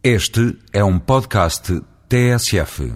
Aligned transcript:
Este 0.00 0.56
é 0.72 0.84
um 0.84 0.96
podcast 0.96 1.82
TSF. 2.08 2.92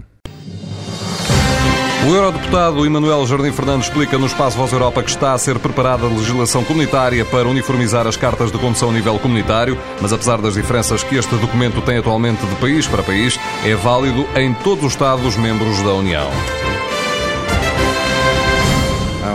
O 2.07 2.15
eurodeputado 2.15 2.87
Emanuel 2.87 3.27
Jardim 3.27 3.51
Fernandes 3.51 3.89
explica 3.89 4.17
no 4.17 4.27
Espaço 4.27 4.57
Voz 4.57 4.73
Europa 4.73 5.03
que 5.03 5.11
está 5.11 5.33
a 5.33 5.39
ser 5.39 5.59
preparada 5.59 6.07
a 6.07 6.09
legislação 6.09 6.63
comunitária 6.63 7.25
para 7.25 7.49
uniformizar 7.49 8.07
as 8.07 8.17
cartas 8.17 8.53
de 8.53 8.59
condução 8.59 8.91
a 8.91 8.93
nível 8.93 9.19
comunitário, 9.19 9.77
mas 10.01 10.13
apesar 10.13 10.41
das 10.41 10.55
diferenças 10.55 11.03
que 11.03 11.17
este 11.17 11.35
documento 11.39 11.83
tem 11.83 11.99
atualmente 11.99 12.47
de 12.47 12.55
país 12.55 12.87
para 12.87 13.03
país, 13.03 13.37
é 13.65 13.75
válido 13.75 14.25
em 14.37 14.55
todos 14.55 14.85
os 14.85 14.93
Estados-membros 14.93 15.83
da 15.83 15.95
União 15.95 16.31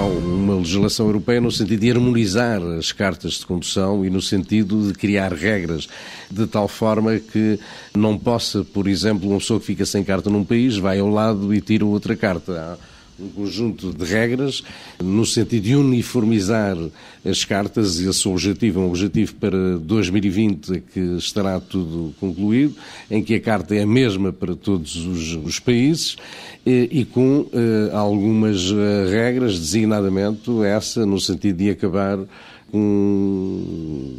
uma 0.07 0.55
legislação 0.55 1.05
europeia 1.05 1.41
no 1.41 1.51
sentido 1.51 1.79
de 1.79 1.91
harmonizar 1.91 2.61
as 2.77 2.91
cartas 2.91 3.33
de 3.33 3.45
condução 3.45 4.05
e 4.05 4.09
no 4.09 4.21
sentido 4.21 4.87
de 4.87 4.93
criar 4.93 5.33
regras 5.33 5.87
de 6.29 6.47
tal 6.47 6.67
forma 6.67 7.17
que 7.19 7.59
não 7.95 8.17
possa, 8.17 8.63
por 8.63 8.87
exemplo, 8.87 9.29
uma 9.29 9.39
pessoa 9.39 9.59
que 9.59 9.65
fica 9.65 9.85
sem 9.85 10.03
carta 10.03 10.29
num 10.29 10.43
país 10.43 10.77
vai 10.77 10.99
ao 10.99 11.09
lado 11.09 11.53
e 11.53 11.61
tira 11.61 11.85
outra 11.85 12.15
carta 12.15 12.77
um 13.19 13.29
conjunto 13.29 13.93
de 13.93 14.05
regras 14.05 14.63
no 15.01 15.25
sentido 15.25 15.63
de 15.63 15.75
uniformizar 15.75 16.77
as 17.25 17.43
cartas. 17.43 17.99
E 17.99 18.07
esse 18.07 18.27
objetivo 18.27 18.79
é 18.79 18.83
um 18.83 18.89
objetivo 18.89 19.35
para 19.35 19.77
2020 19.77 20.83
que 20.93 20.99
estará 21.17 21.59
tudo 21.59 22.13
concluído, 22.19 22.75
em 23.09 23.23
que 23.23 23.35
a 23.35 23.39
carta 23.39 23.75
é 23.75 23.83
a 23.83 23.87
mesma 23.87 24.31
para 24.31 24.55
todos 24.55 24.95
os, 24.95 25.35
os 25.35 25.59
países 25.59 26.15
e, 26.65 26.89
e 26.91 27.05
com 27.05 27.41
uh, 27.41 27.95
algumas 27.95 28.71
uh, 28.71 29.09
regras, 29.09 29.57
designadamente 29.57 30.49
essa 30.65 31.05
no 31.05 31.19
sentido 31.19 31.57
de 31.57 31.69
acabar 31.69 32.19
com 32.71 33.57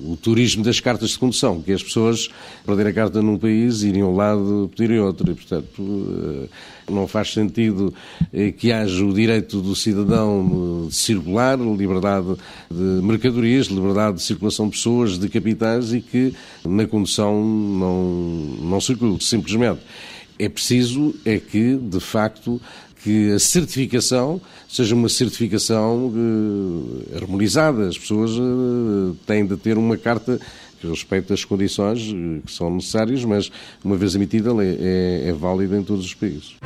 o 0.07 0.16
turismo 0.20 0.65
das 0.65 0.80
cartas 0.80 1.11
de 1.11 1.19
condução, 1.19 1.61
que 1.61 1.73
as 1.73 1.83
pessoas 1.83 2.29
perderem 2.65 2.93
a 2.93 2.95
carta 2.95 3.23
num 3.23 3.39
país, 3.39 3.83
irem 3.83 4.02
ao 4.02 4.15
lado, 4.15 4.70
pedirem 4.75 5.01
outro. 5.01 5.30
E, 5.30 5.34
portanto, 5.34 5.83
eh, 5.83 6.48
não 6.91 7.06
faz 7.06 7.33
sentido 7.33 7.92
eh, 8.33 8.50
que 8.50 8.72
haja 8.72 9.05
o 9.05 9.12
direito 9.12 9.61
do 9.61 9.77
cidadão 9.77 10.87
de 10.89 10.95
circular, 10.95 11.59
liberdade 11.59 12.37
de 12.70 13.03
mercadorias, 13.03 13.67
liberdade 13.67 14.17
de 14.17 14.22
circulação 14.22 14.67
de 14.67 14.72
pessoas, 14.72 15.19
de 15.19 15.28
capitais 15.28 15.92
e 15.92 16.00
que 16.00 16.34
na 16.65 16.87
condução 16.87 17.44
não, 17.44 18.05
não 18.62 18.81
circule. 18.81 19.19
Simplesmente 19.20 19.81
é 20.39 20.48
preciso 20.48 21.14
é 21.25 21.39
que, 21.39 21.77
de 21.77 22.00
facto, 22.00 22.61
que 23.03 23.33
a 23.33 23.39
certificação 23.39 24.41
seja 24.69 24.94
uma 24.94 25.08
certificação 25.08 26.08
uh, 26.08 27.17
harmonizada. 27.17 27.89
As 27.89 27.98
pessoas 27.98 28.33
uh, 28.33 29.16
têm 29.27 29.47
de 29.47 29.56
ter 29.56 29.78
uma 29.78 29.97
carta 29.97 30.41
que 30.81 30.86
respeita 30.86 31.34
as 31.34 31.44
condições 31.44 32.11
uh, 32.11 32.42
que 32.44 32.53
são 32.53 32.75
necessárias, 32.75 33.25
mas 33.25 33.50
uma 33.84 33.97
vez 33.97 34.14
emitida 34.14 34.50
é, 34.62 35.25
é, 35.27 35.28
é 35.28 35.33
válida 35.33 35.77
em 35.77 35.83
todos 35.83 36.05
os 36.05 36.14
países. 36.14 36.56